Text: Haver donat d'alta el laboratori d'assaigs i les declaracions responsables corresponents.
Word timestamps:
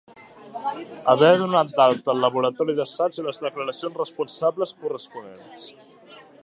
Haver 1.11 1.29
donat 1.41 1.69
d'alta 1.75 2.13
el 2.15 2.23
laboratori 2.27 2.77
d'assaigs 2.81 3.21
i 3.23 3.27
les 3.27 3.43
declaracions 3.45 4.01
responsables 4.05 4.77
corresponents. 4.85 5.71